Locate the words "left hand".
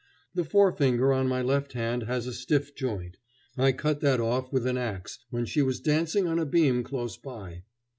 1.43-2.01